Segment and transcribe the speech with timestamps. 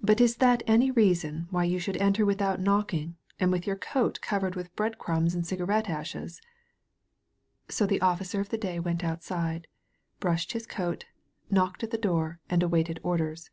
[0.00, 4.18] But is that any reason why you should enter without knocking, and with your coat
[4.22, 6.40] covered with bread crumbs and cigarette ashes?"
[7.68, 9.66] So the Officer of the Day went outside,
[10.18, 11.04] brushed his coat,
[11.50, 13.50] knocked at the door, and awaited orders.